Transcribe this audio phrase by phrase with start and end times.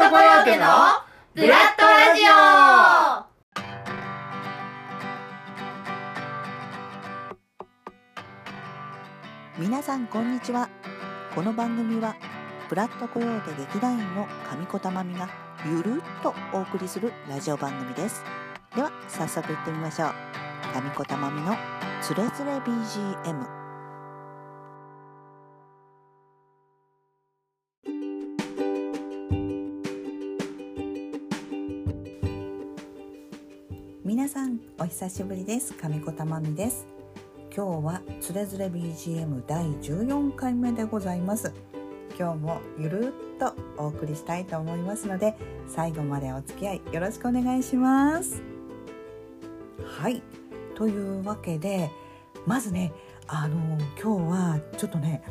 [0.00, 0.64] トコヨーテの
[1.34, 2.22] ブラッドラジ
[9.58, 9.60] オ。
[9.60, 10.70] 皆さんこんにちは。
[11.34, 12.16] この番組は
[12.70, 15.28] ブラッドコヨーテ劇団員の上子たまみが
[15.66, 18.24] ゆるっとお送りするラジオ番組です。
[18.74, 20.14] では早速行ってみましょう。
[20.74, 21.54] 上子たまみの
[22.00, 23.59] つれづれ BGM
[35.00, 35.72] 久しぶりです。
[35.72, 36.86] 上子たまみです。
[37.56, 41.54] 今日はつれづれ BGM 第14回目でございます。
[42.18, 48.42] 今日もゆるっとお送りしたいと思いますので最後までお付き合いよろしくお願いします。
[49.86, 50.22] はい。
[50.74, 51.90] というわけで
[52.44, 52.92] まずね
[53.26, 55.22] あの今日はちょっとね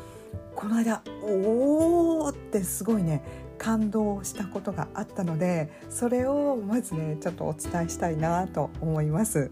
[0.55, 3.23] この間おーってすごいね
[3.59, 9.51] 感動したことがあったのでそれをまずねちょっとお伝えしたいなと思います。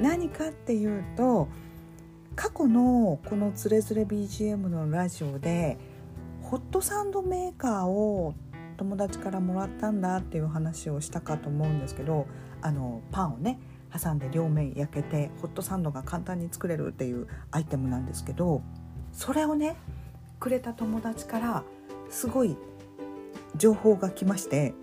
[0.00, 1.48] 何かっていうと
[2.34, 5.78] 過去のこの「つれづれ BGM」のラジオで
[6.42, 8.34] ホットサンドメーカーを
[8.76, 12.26] 友達からもらったんだっていう話をしたかと思うんですけど
[12.62, 13.58] あのパンをね
[13.92, 18.62] 挟んで両面焼けてホットサンドが簡単に作れるっていうアイテムなんですけど
[19.12, 19.76] それをね
[20.40, 21.64] くれた友達から
[22.08, 22.56] すごい
[23.56, 24.74] 情報が来まして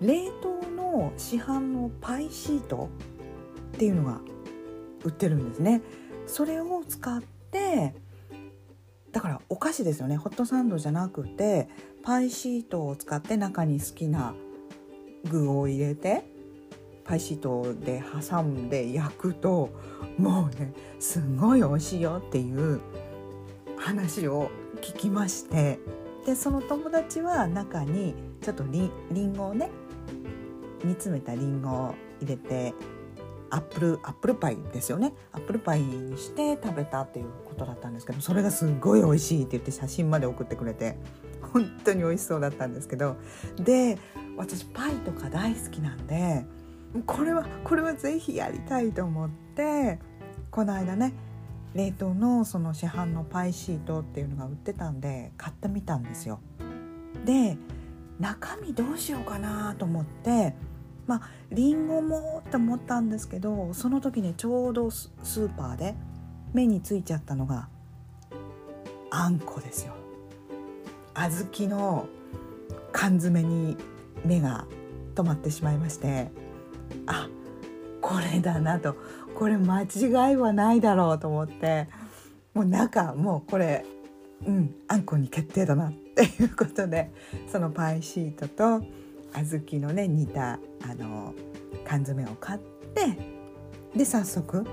[0.00, 2.88] 冷凍の市販のパイシート
[3.76, 4.20] っていうのが
[5.04, 5.82] 売ってるんですね。
[6.26, 7.94] それを使って
[9.12, 11.68] だからお菓子ですよねホットサンドじゃなくて
[12.02, 14.34] パイシートを使って中に好きな
[15.24, 16.24] 具を入れて
[17.04, 19.70] パイシートで挟んで焼くと
[20.18, 22.80] もうねすごい美味しいよっていう
[23.78, 25.78] 話を聞きまして
[26.24, 29.70] でその友達は中にちょっとりんごをね
[30.82, 32.74] 煮詰めたりんごを入れて
[33.50, 40.96] アップルアップルパイですよねアップルパイにして食べたっていうことだったんですけどそれがすごい美味しいって言って写真まで送ってくれて
[41.52, 43.16] 本当に美味しそうだったんですけど
[43.56, 43.98] で
[44.36, 46.44] 私パイとか大好きなんで
[47.06, 49.98] これはこれはぜひやりたいと思って
[50.50, 51.12] この間ね
[51.74, 56.40] 冷凍のその市販のパイシートっていうのが売ってたんで買ってみたんですよ。
[57.24, 57.58] で
[58.18, 60.54] 中身どうしようかなと思って
[61.06, 65.94] まありんごもって思ったんですけどその時ねちょうどスーパーで
[66.52, 67.68] 目についちゃったのが
[69.10, 69.94] あんこですよ。
[71.14, 72.08] 小豆の
[72.92, 73.76] 缶詰に
[74.24, 74.66] 目が
[75.14, 76.30] 止まってしまいまして
[77.06, 77.28] あ
[78.02, 78.96] これだなと
[79.34, 81.88] これ間違いはないだろうと思って
[82.54, 83.84] もう中もうこれ
[84.46, 87.10] うんあんこに決定だなっていうことで
[87.50, 88.84] そのパイシートと
[89.44, 91.34] 小豆のね煮たあの
[91.84, 92.60] 缶詰を買っ
[92.94, 93.18] て
[93.94, 94.64] で早速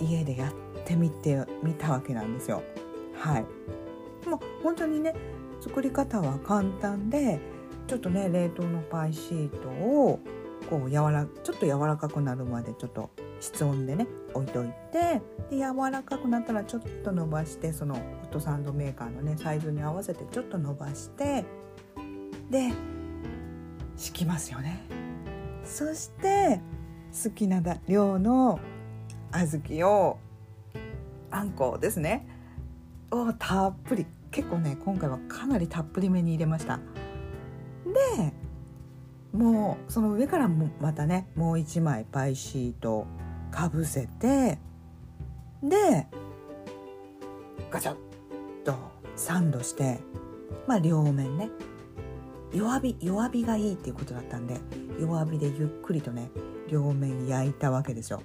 [0.00, 2.62] 家でやってみてみたわけなんですよ。
[3.14, 3.42] はい
[4.28, 5.14] もう本当にね
[5.60, 7.38] 作り方は簡単で
[7.86, 10.20] ちょっとね冷凍のパイシートを
[10.68, 21.44] こう柔らちょっと柔らかくなるまでちょっと室温でね置いといてで柔らかくなったらちょっと伸ばしてそのホットサンドメーカーのねサイズに合わせてちょっと伸ばして
[22.50, 22.72] で
[24.00, 24.80] 敷きますよね。
[25.62, 26.60] そして
[27.22, 28.58] 好きな量の
[29.30, 30.18] 小豆を
[31.30, 32.26] あんこですね。
[33.10, 34.06] をたっぷり。
[34.30, 36.80] 結構ね今回はかなりたっぷりめに入れました。
[38.16, 38.32] で
[39.36, 43.06] もうその上からもまたねもう一枚パイシート
[43.50, 44.58] かぶせて
[45.62, 46.06] で
[47.70, 47.96] ガチャッ
[48.64, 48.74] と
[49.14, 49.98] サンドして
[50.66, 51.50] まあ両面ね
[52.52, 54.58] 弱火弱火がいいっていうことだったんで
[55.00, 56.30] 弱火でゆっくりとね
[56.68, 58.22] 両面焼いたわけですよ。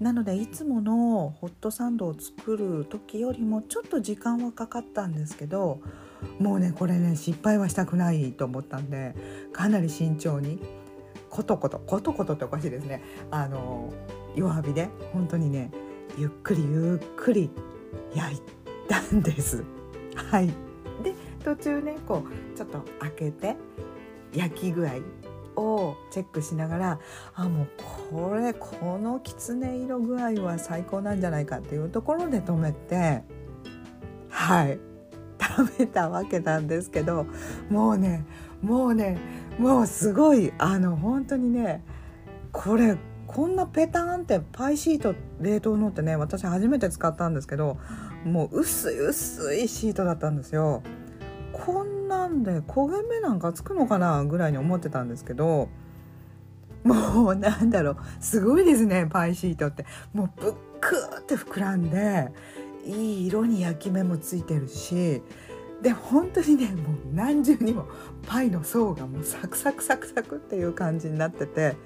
[0.00, 5.80] なのでいつものホットサンドを作る時よりもちょっと時間はかかったんですけど
[6.38, 9.16] もうねこれね失敗はしたくないと思ったんで
[9.52, 10.60] かなり慎重に
[11.28, 13.02] コトコトコトコトっておかしいですね。
[13.30, 13.92] あの
[14.36, 15.72] 弱火で本当にね
[16.16, 17.50] ゆっくりゆっくり
[18.14, 18.40] 焼い
[18.88, 19.64] たんです。
[20.14, 20.67] はい。
[21.48, 23.56] 途中ねこうちょっと開けて
[24.34, 24.92] 焼き具合
[25.56, 27.00] をチェックしながら
[27.34, 27.68] あもう
[28.10, 33.22] これこのきつね色具合は最高なんじゃないかっていうところで止めて
[34.28, 34.78] はい
[35.40, 37.26] 食べたわけなんですけど
[37.70, 38.26] もうね
[38.60, 39.18] もうね
[39.58, 41.82] もうすごいあの本当にね
[42.52, 47.78] これこんなペタンってパイシート冷凍のってね私初めて使ったんですけど
[48.24, 50.82] もう薄い薄いシートだったんですよ。
[51.52, 55.68] こんなんで焦げ目なんかつくのかなぐらいに思ってたんですけど
[56.84, 57.96] もうなんだろう。
[58.20, 59.84] すごいですねパイシートって。
[60.12, 62.28] もうぶっくーって膨らんで
[62.84, 65.22] いい色に焼き目もついてるし
[65.82, 67.86] で本当にねもう何重にも
[68.26, 71.76] パイの層がもうサクサクサクサクっていう感じになってて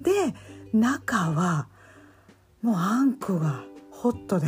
[0.00, 0.34] で
[0.72, 1.68] 中は
[2.62, 4.46] もうあんこがホットで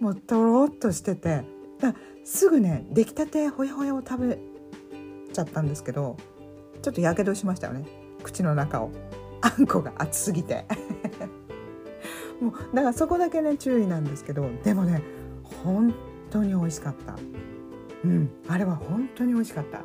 [0.00, 1.44] もうとろっとしてて
[2.24, 4.38] すぐね出来たてほやほやを食べ
[5.32, 6.16] ちゃったんですけど
[6.82, 7.86] ちょっとやけどしましたよね。
[8.22, 8.90] 口の中を。
[9.40, 10.66] あんこが熱すぎて。
[12.40, 15.02] もうだからそこだけね注意なんですけどでもね
[15.42, 15.94] 本
[16.30, 17.16] 当に美味しかった。
[18.04, 19.82] うんあれは本当に美味しかった。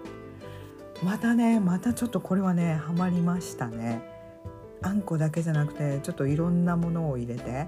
[1.04, 4.02] またねまたちょっとこれはねハマりましたね。
[4.82, 7.68] あんこだけじゃなくてちょっといろんなものを入れて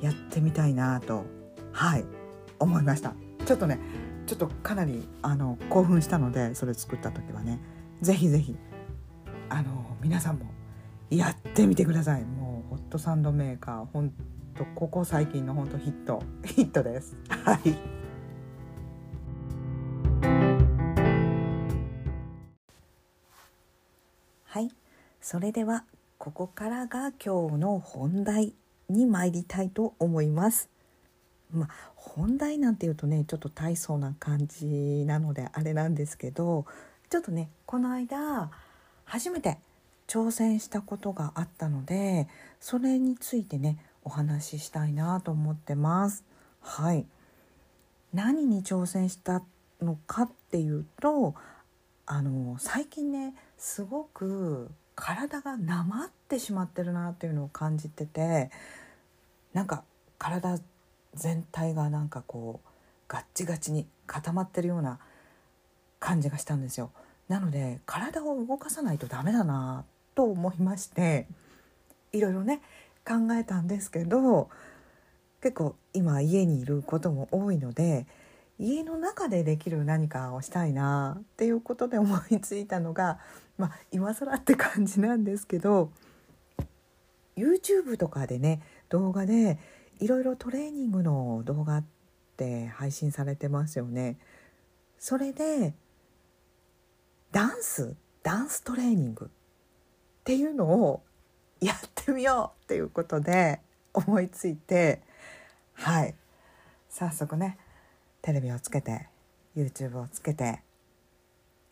[0.00, 1.24] やってみたいなと
[1.72, 2.04] はい
[2.58, 3.14] 思いました。
[3.46, 3.78] ちょっとね
[4.26, 7.60] ちょっとかなりあの興奮したのでそれ作った時はね
[8.02, 8.56] ぜひぜひ
[9.48, 10.46] あの皆さんも
[11.08, 12.24] やってみてください。
[12.24, 14.10] もうホットサンドメーカーほん
[14.56, 17.16] とここ最近のほんとヒットヒットです。
[17.28, 17.74] はい。
[24.44, 24.70] はい。
[25.20, 25.84] それでは
[26.18, 28.54] ここからが今日の本題
[28.88, 30.68] に参りたいと思います。
[31.56, 36.66] まあ本題なんていうとねちょっと大層な感じなのであれなんですけど
[37.10, 38.50] ちょっとねこの間
[39.04, 39.58] 初めて
[40.08, 42.28] 挑戦したことがあったので
[42.60, 46.24] それについてねお話ししたいなと思ってます。
[46.60, 47.06] はい
[48.14, 49.42] 何に挑戦した
[49.82, 51.34] のかっていうと
[52.06, 58.50] あの最近ねすごく体がなまってしまってるなっていうのを感じてて
[59.52, 59.84] なんか
[60.18, 60.58] 体
[61.16, 62.68] 全体がなんかこう
[63.08, 64.98] ガッチガチに固まってるような
[65.98, 66.90] 感じがしたんですよ。
[67.28, 69.84] なので体を動かさないとダメだな
[70.14, 71.26] と思いまして
[72.12, 72.60] いろいろね
[73.04, 74.48] 考えたんですけど
[75.42, 78.06] 結構今家にいることも多いので
[78.58, 83.18] 家の中でできる何かをしたいなっていうことで思いついたのが
[83.58, 85.90] まあ今更って感じなんですけど
[87.36, 89.58] YouTube とかでね動画で
[90.00, 91.84] いろいろトレーニングの動画っ
[92.36, 94.16] て配信されてますよね。
[94.98, 95.74] それで
[97.32, 99.28] ダンスダンストレーニングっ
[100.24, 101.02] ていうのを
[101.60, 103.60] やってみようっていうことで
[103.94, 105.00] 思いついて
[105.74, 106.14] はい
[106.88, 107.58] 早速ね
[108.22, 109.08] テレビをつけて
[109.56, 110.60] YouTube をつけて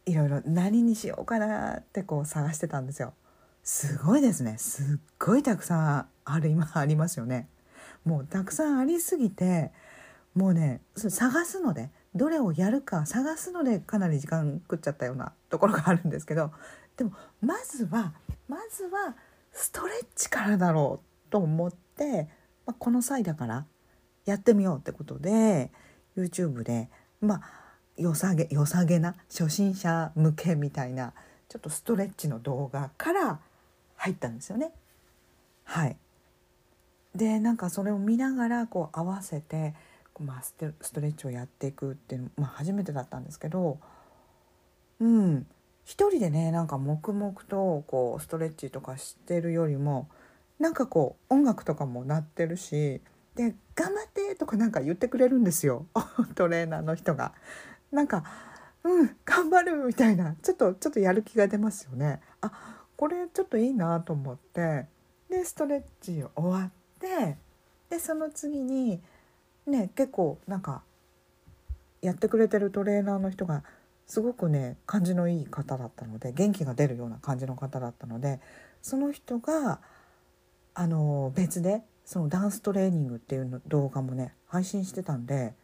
[0.06, 3.14] いろいろ何にしようかなってこう探してたんですよ。
[3.62, 7.48] すごいですねすっごいたくさんある今ありますよね。
[8.04, 9.72] もうたくさんありすぎて
[10.34, 16.52] もうね探すのでどれをやるか探すのでかなり時間食っちゃったような ところがあるんですけど
[16.96, 18.14] でもまずは
[18.48, 19.16] まずは
[19.52, 22.28] ストレッチからだろうと思って、
[22.66, 23.66] まあ、この際だから
[24.24, 25.70] やってみようってことで
[26.16, 26.88] YouTube で
[27.20, 27.42] まあ
[27.96, 31.12] 良さげ良さげな初心者向けみたいな
[31.48, 33.40] ちょっとストレッチの動画から
[33.96, 34.72] 入ったんですよね。
[35.64, 35.96] はい
[37.14, 39.74] でなんかそれを見ながらこう合わせて
[40.20, 40.54] まあ、ス
[40.92, 43.78] トレッチをやっていくっていうの、まあ、初めてだったんですけど
[45.00, 45.46] うん
[45.84, 50.08] 一人でねなんか黙々とこうストレッチとかしてるよりも
[50.58, 53.00] なんかこう音楽とかも鳴ってるし
[53.34, 55.86] で「頑張って!」とかなんか言ってくれるんですよ
[56.36, 57.34] トレーナーの人が。
[57.90, 58.24] なんか
[58.82, 62.20] うん頑張るみたいなちょっとちょっとやる気が出ますよね。
[62.40, 64.88] あこれちょっといいなと思って
[65.28, 66.70] でストレッチ終わっ
[67.04, 67.36] て
[67.90, 69.00] でその次に
[69.66, 70.82] ね結構なんか
[72.00, 73.62] やってくれてるトレーナーの人が
[74.06, 78.40] すごくね感じのいい方だったので元気が出るような感じの方だったので
[78.82, 79.80] その人が
[80.74, 85.54] あの別でそのダンストレーニングっていうの動画もね配信してたんで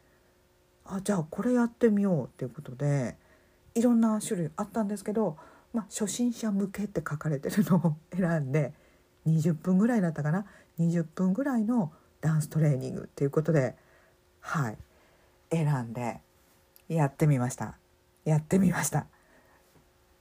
[0.86, 3.16] あじゃあこれやってみようっていうことで
[3.74, 5.36] いろんな種類あったんですけど、
[5.72, 8.72] まあ、初心者向けって書かれてるのを 選んで
[9.26, 10.46] 20分ぐらいだったかな。
[10.80, 13.76] 20分ぐらいのダンストレーニングっていうことで
[14.40, 14.78] はい。
[15.50, 16.20] 選んで
[16.88, 17.76] やってみました。
[18.24, 19.06] やってみました。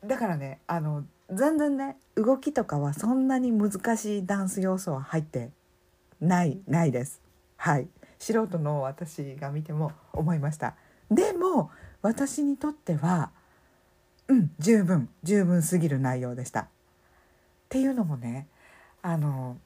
[0.05, 5.51] だからねあの全然ね動きとかはそんなに難しいダンス要素は入って
[6.19, 7.21] ないないです。
[7.57, 7.87] はい。
[8.17, 10.75] 素人の私が見ても思いました。
[11.09, 13.31] でも私にとっては
[14.27, 16.61] うん十分十分すぎる内容でした。
[16.61, 16.67] っ
[17.69, 18.47] ていうのもね
[19.01, 19.57] あの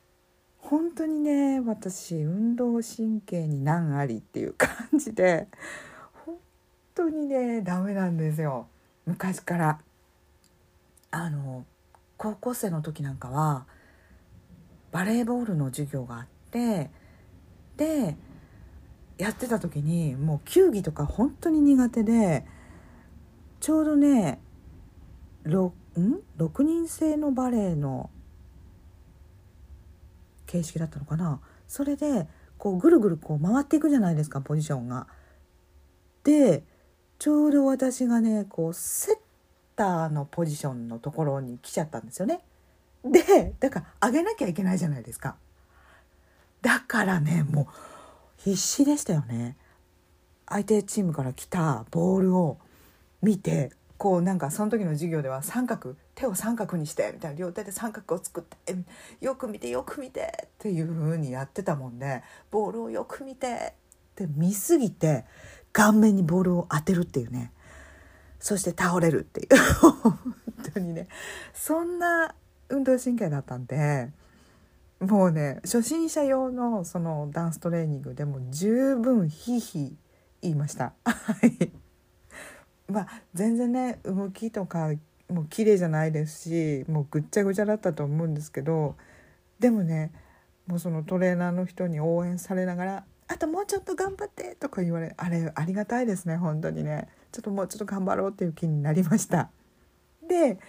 [0.73, 5.47] 本当にね私運動神経に難ありっていう感じで
[6.25, 6.35] 本
[6.95, 8.65] 当にねダメなんですよ。
[9.05, 9.79] 昔から。
[11.11, 11.63] あの
[12.17, 13.67] 高校生の時なんかは
[14.91, 16.89] バレーボールの授業があって
[17.77, 18.17] で
[19.19, 22.47] やってた時にもう球技とか本当に苦手で
[23.59, 24.41] ちょうどね
[25.45, 28.09] 6, ん？6人制のバレエの
[30.53, 32.27] 形式だったのかなそれで
[32.59, 35.07] こうぐるぐるこう回っていくじゃないですかポジションが。
[36.23, 36.63] で
[37.17, 39.15] ちょうど私がねこうセッ
[39.75, 42.41] ターのポジションのところに来ちゃったんですよね。
[43.03, 45.35] でだから上げなきゃいけないじゃないですか。
[46.61, 47.67] だからねもう
[48.37, 49.57] 必死でしたよね。
[50.45, 52.59] 相手チームから来たボールを
[53.21, 53.71] 見て
[54.03, 58.75] こうなんかその時の授業では三角手を三角にしてみたいな両手で三角を作って
[59.21, 63.73] よく見てよく見てっていう風にやってたもんでボールをよく見てっ
[64.15, 65.23] て見すぎて
[65.71, 67.53] 顔面にボールを当てるっていうね。
[68.39, 69.47] そして倒れるっていう。
[70.03, 70.19] 本
[70.73, 71.07] 当にね。
[71.53, 72.35] そんな
[72.67, 74.11] 運動神経だったんで
[74.99, 79.97] もうね初心者用のそのダンストレーニングでも十分ひいひい
[80.41, 80.91] 言いました。
[81.05, 81.13] は
[81.47, 81.82] い。
[82.93, 84.91] まあ全然ね動きとか
[85.29, 88.95] もう綺麗じゃないですしもうぐっちゃぐちゃだったと思うんですけど
[89.59, 90.11] でもね
[90.67, 99.49] もうそのトレーナーの人に応援されながら「あともうちょっと頑張って」とか言われあれありがたいですね本当にねちょっともうちょっと頑張ろうっていう気になりました。
[100.27, 100.59] で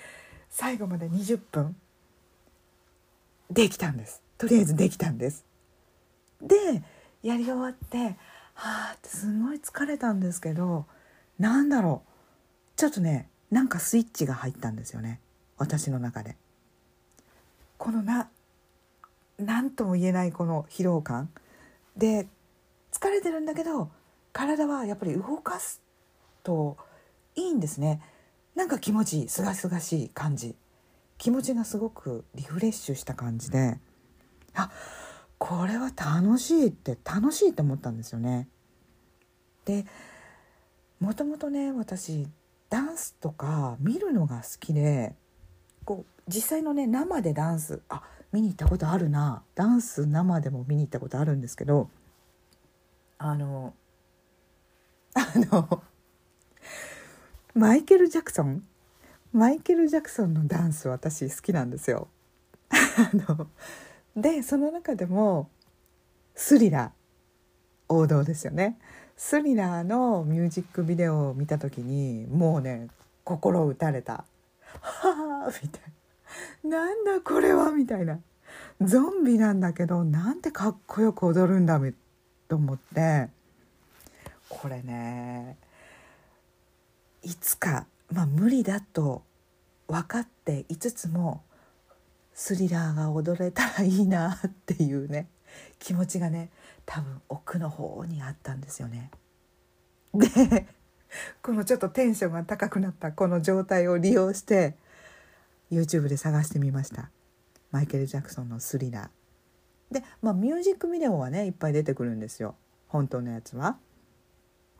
[0.48, 1.76] 最後まで20分
[3.50, 4.22] できたんです。
[4.38, 5.44] とりあえずできたんです。
[6.40, 6.56] で
[7.22, 8.16] やり終わって
[8.54, 10.86] はあってすごい疲れたんですけど
[11.38, 12.13] なんだろう。
[12.76, 15.20] ちょっとねなんかスイッチが入ったんですよね。
[15.56, 16.36] 私の中で。
[17.78, 18.28] このな
[19.38, 21.30] 何とも言えないこの疲労感。
[21.96, 22.26] で
[22.92, 23.90] 疲れてるんだけど
[24.32, 25.80] 体はやっぱり動かす
[26.42, 26.76] と
[27.36, 28.00] いいんですね。
[28.54, 30.56] なんか気持ちいいすがすがしい感じ。
[31.18, 33.78] 気持ちがすごくリフレッシュした感じで。
[34.54, 34.70] あ
[35.38, 38.48] これは楽しいって楽しいって思ったんですよね。
[39.64, 39.84] で
[41.00, 42.26] もともとね私
[42.70, 45.14] ダンスとか見るのが好きで
[45.84, 48.02] こう実際のね生でダンスあ
[48.32, 51.88] 見に行ったことあるなダンス生でも見に行ったことあるんですけど
[53.18, 53.74] あの
[55.14, 55.82] あの
[57.54, 58.66] マイケル・ジャクソン
[59.32, 62.08] マイケル・ジャクソンのダンス私好きなんですよ。
[62.70, 63.48] あの
[64.16, 65.50] でその中でも
[66.34, 68.78] スリラー王道ですよね。
[69.16, 72.88] スリラーのミュージックビデオを見た時にもうね
[73.22, 74.24] 心打たれた
[74.80, 75.82] 「はあ」みたい
[76.64, 78.18] な「なんだこれは」みたいな。
[78.80, 81.80] ゾンビなんだけどなんてかっこよく踊るんだ
[82.48, 83.28] と思って。
[84.48, 85.56] これね
[87.22, 89.22] いつかまあ無理だと
[89.88, 91.42] 分かっていつつも
[92.34, 95.28] スリラーが踊れたらいいなっていうね
[95.78, 96.50] 気持ちがね
[96.86, 99.10] 多分奥の方にあったんですよね。
[100.14, 100.66] で
[101.42, 104.74] このちょっとテンションが高くなったこの状態を利用して
[105.70, 107.10] YouTube で探してみました。
[107.70, 112.54] マイケル・ジャクソンの「スリラー」でまあミュージックビデオはねいっぱい出てくるんですよ。
[112.88, 113.78] 本当のやつは。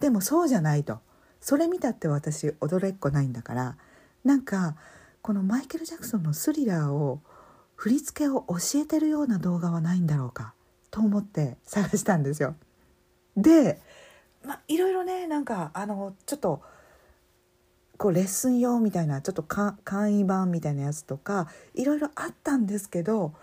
[0.01, 1.01] でもそうじゃないと。
[1.41, 3.77] それ見たって私踊れっこないんだから。
[4.25, 4.77] なんか
[5.23, 7.21] このマイケル・ジャクソンの「スリラー」を
[7.77, 10.55] 振り付けを教えてるような動画はないんだろうか。
[10.95, 12.55] と思って探したんですよ。
[13.37, 13.81] で、
[14.45, 16.63] まあ、いろいろねなんかあのちょっと
[17.99, 19.75] こうレッスン用みたいなちょっと簡
[20.07, 23.35] 易版みたいなやつとかいろいろあったんですけど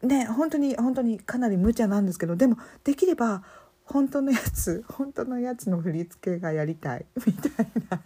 [0.00, 3.42] ね本当に本当にかなり無茶なんですけどでもできれば
[3.84, 8.00] 本当のやつ 本当のやつの振り付けがやりたいみたいな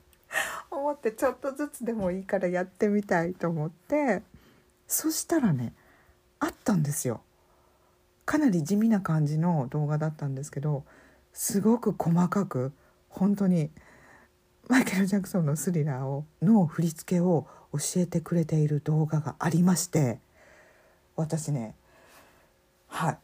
[0.70, 4.22] 思ってちょっとずつでもいいからやってみたいと思って
[4.88, 5.74] そしたらね
[6.38, 7.20] あったんですよ。
[8.32, 10.84] かなり地味な感じの動画だったんですけど
[11.34, 12.72] すごく細かく
[13.10, 13.68] 本当に
[14.68, 20.18] マイケル・ジャクソンの「スリラーを」の振り付けを教えてくれている動画がありまして
[21.14, 21.74] 私ね
[22.88, 23.18] はい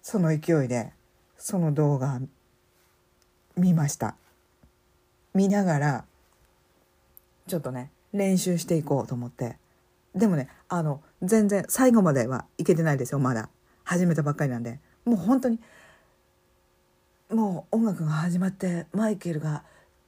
[0.00, 0.94] その勢いで
[1.36, 2.18] その動画
[3.58, 4.16] 見ました。
[5.34, 6.04] 見ながら
[7.46, 9.58] ちょっとね練習していこうと思って。
[10.14, 13.50] でもねあの全然最後まではいけてないですよまだ。
[13.86, 15.60] 始めたばっかりなんでもう本当に
[17.30, 19.62] もう音楽が始まってマイケルが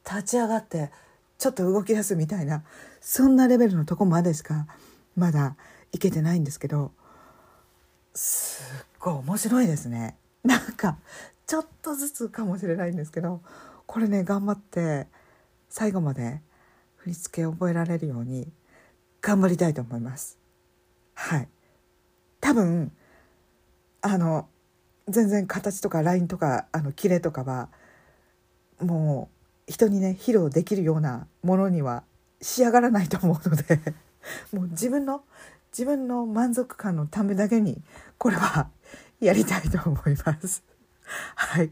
[0.05, 0.91] 立ち上がって
[1.37, 2.63] ちょっと動き出すみたいな
[2.99, 4.67] そんなレベルのとこまでしか
[5.15, 5.55] まだ
[5.93, 6.91] いけてないんですけど
[8.13, 10.17] すっごい面白いですね。
[10.43, 10.97] なんか
[11.47, 13.41] ちょっとずつかもしれないんですけど
[13.85, 15.07] これね頑張って
[15.69, 16.41] 最後まで
[16.97, 18.51] 振り付け覚えられるように
[19.21, 20.37] 頑張りたいと思います。
[21.13, 21.47] はい。
[22.41, 22.91] 多分
[24.01, 24.47] あの
[25.07, 27.69] 全然形とかラインとかあのキレとかは
[28.81, 29.29] も
[29.67, 32.03] う人にね披露できるようなものには
[32.41, 33.79] 仕上がらないと思うので
[34.53, 35.23] もう自分の
[35.71, 37.81] 自分の満足感のためだけに
[38.17, 38.69] これは
[39.19, 40.63] やりたいと思います。
[41.35, 41.71] はい。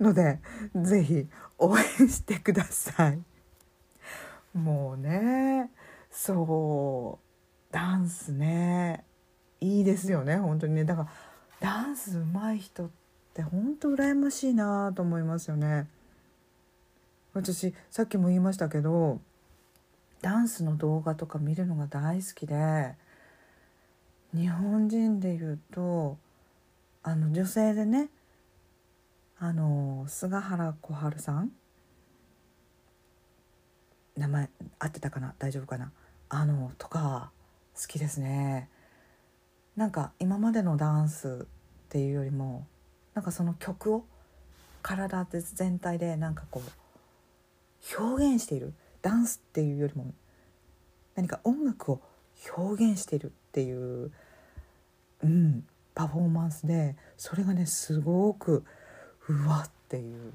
[0.00, 0.40] ので、
[0.74, 3.22] ぜひ応援してください。
[4.56, 5.70] もうね、
[6.10, 9.04] そう、ダンスね、
[9.60, 10.84] いいですよね、本当にね。
[10.84, 11.08] だから、
[11.60, 12.90] ダンス上手い人っ
[13.34, 15.86] て本当羨ましいなと思いますよね。
[17.34, 19.20] 私、さっきも言いましたけど、
[20.22, 22.94] ダンスの動画とか見るのが大好きで、
[24.34, 26.16] 日本人でいうと、
[27.02, 28.08] あの女性でね
[29.38, 31.50] あの菅原小春さん？
[34.16, 35.34] 名前合ってたかな？
[35.38, 35.92] 大丈夫かな？
[36.28, 37.30] あのとか
[37.80, 38.68] 好きですね。
[39.78, 42.66] なんか今までのダンスっていうよりも
[43.14, 44.04] なんかその曲を
[44.82, 46.60] 体全体でなんかこ
[47.96, 48.74] う表現している。
[49.02, 50.12] ダンスっていうよりも
[51.14, 52.00] 何か音楽を
[52.56, 53.72] 表現しているってい
[54.04, 54.10] う
[55.22, 58.64] うんパフォーマンスでそれがねすごく
[59.28, 60.32] うわっていう。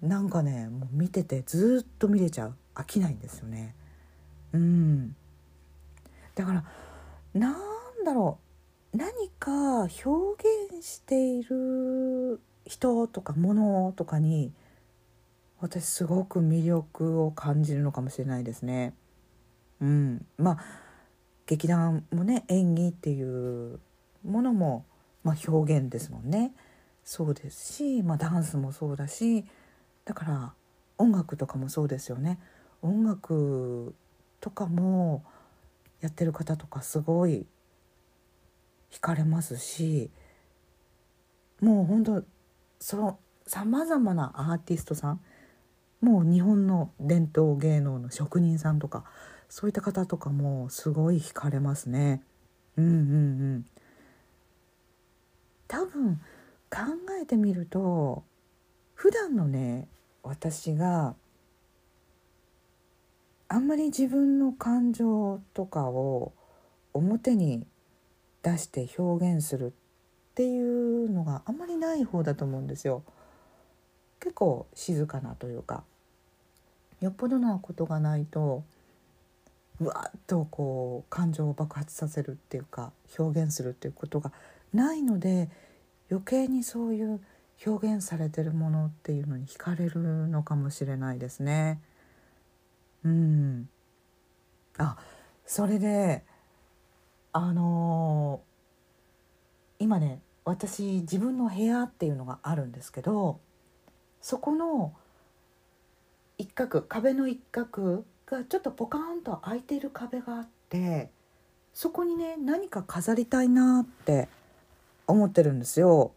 [0.00, 3.72] なんかねもう見ててずっと見れちゃう飽きないんですよね
[4.52, 5.14] うん
[6.34, 6.64] だから
[7.34, 7.54] なん
[8.04, 8.41] だろう。
[8.94, 10.08] 何か表
[10.68, 14.52] 現している人とか物とかに
[15.60, 18.94] 私すごく魅力を感じるのかもしれないですね。
[19.80, 20.26] うん。
[20.36, 20.58] まあ
[21.46, 23.80] 劇団もね演技っていう
[24.24, 24.84] ものも、
[25.24, 26.52] まあ、表現ですもんね。
[27.04, 29.44] そうですし、まあ、ダンスもそうだし
[30.04, 30.52] だから
[30.98, 32.38] 音楽とかもそうですよね。
[32.82, 33.94] 音楽
[34.40, 35.24] とかも
[36.00, 37.46] やってる方とかすごい
[38.92, 40.10] 惹かれますし
[41.60, 42.22] もう本当
[42.78, 45.20] そのさまざまなアーティストさん
[46.00, 49.04] もう日本の伝統芸能の職人さんとか
[49.48, 52.22] そういった方とかもすごい惹かれますね。
[52.76, 52.96] うんうんう
[53.58, 53.66] ん
[55.68, 56.16] 多分
[56.70, 56.80] 考
[57.22, 58.24] えてみると
[58.94, 59.88] 普段のね
[60.22, 61.14] 私が
[63.48, 66.32] あんまり自分の感情とかを
[66.92, 67.66] 表に
[68.42, 69.70] 出して表現するっ
[70.34, 73.02] ていうのがあんまりない方だと思うんですよ。
[74.20, 75.82] 結構静かなというか
[77.00, 78.62] よっぽどなことがないと
[79.80, 84.30] うわっとこう感情を爆発させるっていうか表現するっていうことが
[84.72, 85.48] ないので
[86.08, 87.20] 余計にそういう
[87.66, 91.80] 表現されてるものっていうのに惹かれるのかもしれないですね。
[93.04, 93.68] うん、
[94.78, 94.96] あ
[95.46, 96.22] それで
[97.32, 103.40] あのー、今ね私自分の部屋っていうのがあるんですけど
[104.20, 104.92] そこの
[106.38, 111.10] 一角壁の一角がちょっとポカーンと開いてる壁があって
[111.74, 114.28] そこにね何か飾りたいなって
[115.06, 116.12] 思ってるんですよ。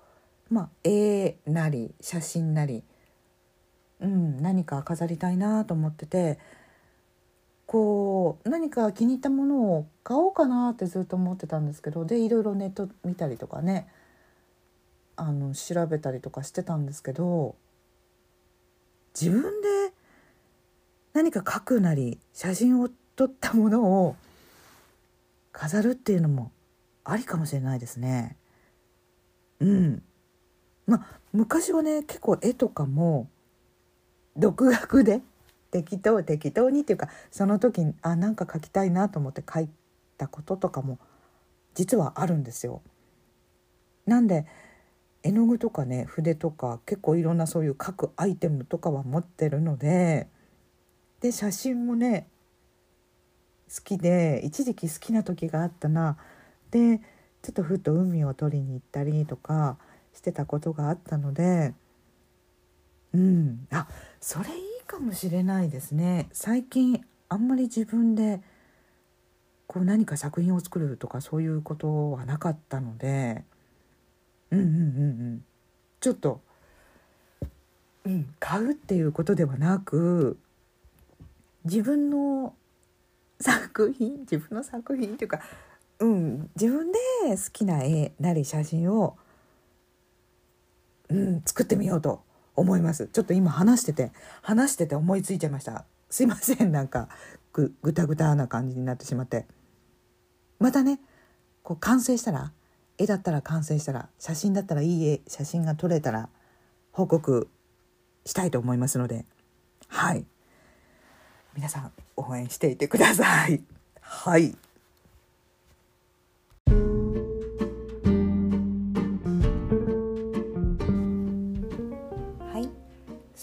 [0.49, 2.83] まあ、絵なり写真なり、
[3.99, 6.37] うん、何か飾りたいなと思ってて
[7.65, 13.87] こう何か気に入ったものを買おうかなってずっと思ってたんですけどでいろいろネット見たりとかね
[15.15, 17.55] あの調べたりとかしてたんですけど
[19.19, 19.93] 自分で
[21.13, 24.15] 何か書くなり写真を撮ったものを
[25.53, 26.51] 飾るっていうのも
[27.05, 28.35] ありかもしれないですね。
[29.61, 30.03] うん
[30.85, 33.29] まあ昔はね結構絵とかも
[34.35, 35.21] 独学で
[35.75, 39.69] 適当適当にっていうかその時にあなんか描きたいなと思って描い
[40.17, 40.99] たこととかも
[41.73, 42.81] 実はあるんですよ。
[44.05, 44.45] なんで
[45.21, 50.29] 絵の具とかね筆とか結構いろんなそういう描くアイテムとかは持ってるので
[51.19, 52.29] で写真もね
[53.67, 56.15] 好きで一時期好きな時があったな
[56.71, 56.99] で
[57.41, 59.77] ちょっとふっと海を撮りに行ったりとか
[60.13, 61.73] してたことがあったので
[63.13, 63.87] うんあ
[64.21, 66.29] それいいかもしれないですね。
[66.31, 68.41] 最近あんまり自分で
[69.67, 73.43] こう何か作品を作るとかそういうことはなかったので。
[74.51, 74.79] うんうんうんう
[75.35, 75.45] ん。
[75.99, 76.41] ちょっと、
[78.05, 80.37] うん、買うっていうことではなく
[81.63, 82.53] 自分の
[83.41, 85.41] 作品自分の作品っていうか、
[85.99, 89.17] うん、自分で好きな絵なり写真を、
[91.09, 92.24] うん、作ってみようと。
[92.55, 93.07] 思います。
[93.07, 95.85] ちょっと今話してて話してて思いついちゃいました。
[96.09, 96.71] すいません。
[96.71, 97.09] なんか
[97.53, 99.45] ぐぐたぐたな感じになってしまって。
[100.59, 100.99] またね
[101.63, 102.51] こう完成したら
[102.97, 106.29] 絵だったら完成したら写真だったらいい絵写真が撮れたら
[106.91, 107.49] 報告
[108.25, 109.25] したいと思いますので。
[109.87, 110.25] はい。
[111.55, 113.61] 皆さん応援していてください。
[114.01, 114.43] はい。
[114.43, 114.64] はい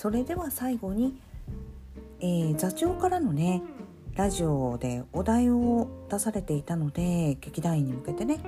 [0.03, 1.15] それでは最後に、
[2.19, 3.63] えー座長からのね
[4.17, 8.41] ラジオでお題を出されていたので劇団員に向けてね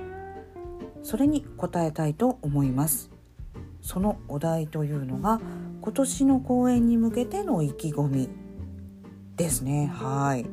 [1.01, 3.09] それに答えたいと思います。
[3.81, 5.39] そのお題というのが
[5.81, 8.29] 今年の公演に向けての意気込み
[9.37, 9.89] ですね。
[9.93, 10.45] はい。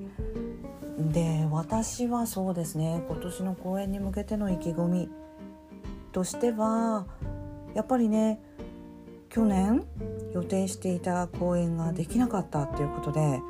[1.13, 5.09] で私はそうですね今年の公演に向けての意気込み
[6.13, 7.07] としては
[7.75, 8.41] やっぱりね
[9.33, 9.83] 去年
[10.35, 13.41] 予定していた公演ができなかったっていうことで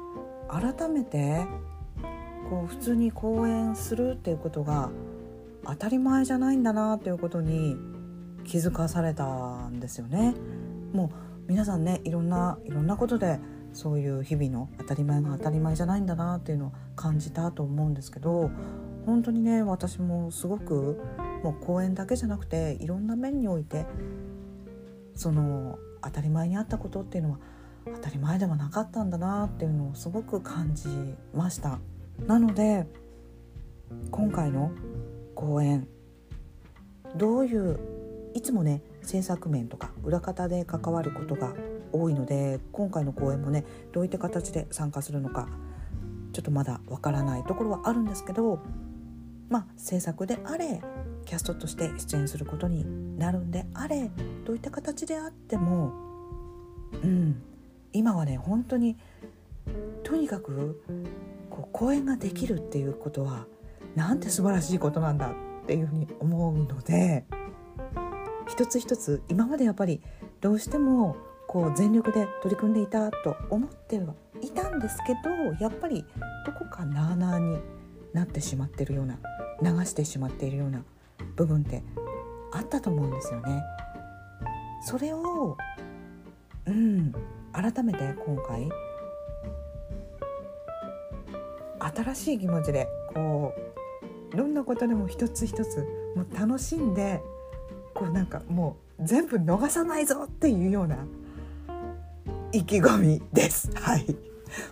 [0.48, 1.44] 改めて
[2.48, 4.90] こう普通に公演するっていうことが
[5.66, 7.76] 当たり前じゃないんだなっていうことに
[8.44, 10.36] 気づかされたんですよね。
[10.92, 11.10] もう
[11.48, 13.40] 皆さんねいろんないろんなことで
[13.72, 18.52] そういう日々の当たり前が当たり前じゃないんだなっていうのを感じたと思うんですけど
[19.04, 21.00] 本当にね私もすごく
[21.42, 23.84] もう公演だけじゃなくていろんな面において
[25.14, 27.38] その当たり前にあったことっていうのは
[27.86, 30.88] 当たり前ではなかったんだなっていうのをすごく感じ
[31.34, 31.78] ました。
[32.26, 32.86] なので
[34.10, 34.72] 今回の
[35.34, 35.86] 公演
[37.16, 37.78] どういう
[38.34, 41.52] いつもね制作面とか裏方で関わることが
[41.92, 45.48] 多いので今回の公演もねどういった形で参加するのか
[46.32, 48.60] ちょっとまだわからないところはあるんですけど
[49.50, 50.80] まあ制作であれ
[51.24, 54.10] キャストとして出演することになるんであれ
[54.44, 55.92] どういった形であっても
[57.02, 57.42] うん
[57.92, 58.96] 今はね本当に
[60.02, 60.82] とにかく
[61.50, 63.46] こう公演ができるっていうことは
[63.94, 67.24] なんて素晴らしいことなんだっていうふうに思うので
[68.48, 70.00] 一つ一つ今までやっぱり
[70.40, 75.30] どうしてもこう全力で取り組んでいたと思ってはいたんですけど
[75.60, 76.04] やっぱり
[76.46, 77.58] どこかなあなあに
[78.12, 79.18] なってしまってるような
[79.62, 80.82] 流してしまっているような
[81.36, 81.82] 部分って
[82.52, 83.62] あったと思うんですよね。
[84.84, 85.56] それを
[86.66, 87.12] うん
[87.52, 88.68] 改めて今回
[91.94, 93.52] 新しい気持ちでこ
[94.32, 95.78] うどんなことでも一つ一つ
[96.16, 97.20] もう楽しんで
[97.94, 100.96] こうなんかもう全部逃さないぞっていうような
[102.52, 103.70] 意気込みです。
[103.76, 104.16] はい、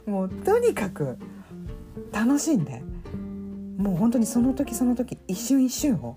[0.07, 1.19] もうとにかく
[2.13, 2.83] 楽しんで
[3.79, 6.17] もう本当にその時その時一瞬一瞬を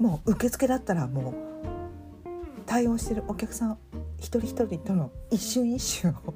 [0.00, 1.34] もう受付だったらもう
[2.64, 3.78] 対応してるお客さん
[4.18, 6.34] 一人一人との一瞬一瞬を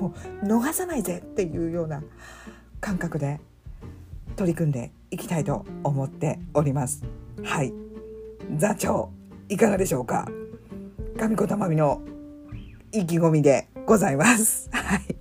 [0.00, 2.02] もう逃さないぜっていうような
[2.80, 3.40] 感覚で
[4.36, 7.04] 取り組んでいきたいと思っております。
[7.42, 7.72] はい
[8.56, 9.10] 座長
[9.48, 10.26] いかがでしょうか？
[11.16, 12.02] 上子玉美の
[12.92, 14.70] 意気込みでございます。
[14.72, 15.16] はい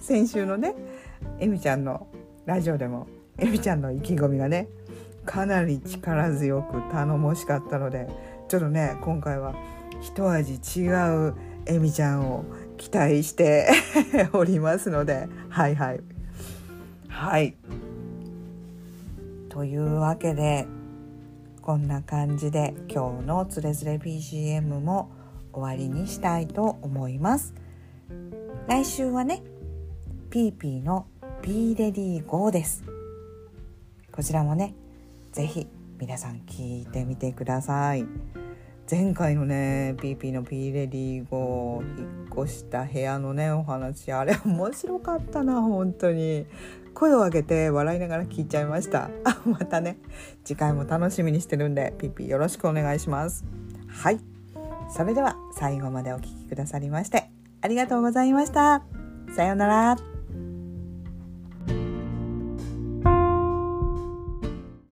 [0.00, 0.74] 先週のね
[1.40, 2.06] えみちゃんの
[2.46, 3.06] ラジオでも
[3.38, 4.68] えみちゃんの意気込みがね
[5.24, 8.08] かなり力強く頼もしかったので
[8.48, 9.54] ちょっとね今回は
[10.00, 10.88] 一味違
[11.28, 11.34] う
[11.66, 12.44] えみちゃんを
[12.76, 13.68] 期待して
[14.32, 16.00] おりますので はいはい。
[17.08, 17.54] はい。
[19.48, 20.66] というわけで
[21.60, 25.10] こんな感じで今日のつれづれ BGM も
[25.52, 27.54] 終わりにしたいと思います。
[28.66, 29.42] 来週はね
[30.30, 31.06] ピーピーの
[31.42, 32.82] Be Ready Go です。
[34.10, 34.74] こちらもね
[35.32, 35.66] ぜひ
[35.98, 38.06] 皆さん聞いてみてください。
[38.90, 46.46] 前回のね PP の P レディーゴ引っ越した部屋のねお話あれ面白かったな本当に。
[46.94, 49.10] 声を上げて笑いながら聞いちゃいました。
[49.46, 49.98] またね
[50.44, 53.44] 次回も楽しみにしてるんで PP よろしくお願いします。
[53.88, 54.20] はい。
[54.90, 57.30] それでは最後までお聴きくださりまして
[57.62, 58.84] ありがとうございました。
[59.34, 60.11] さようなら。